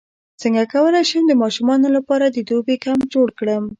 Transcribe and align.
څنګه 0.41 0.63
کولی 0.73 1.03
شم 1.09 1.23
د 1.27 1.33
ماشومانو 1.41 1.87
لپاره 1.97 2.25
د 2.29 2.37
دوبي 2.49 2.75
کمپ 2.85 3.03
جوړ 3.13 3.27
کړم 3.39 3.63